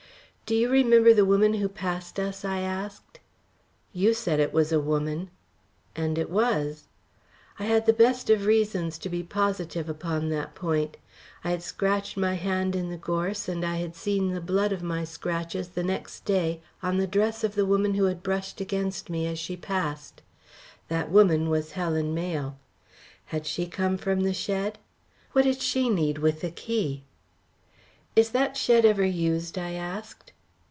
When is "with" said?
26.17-26.41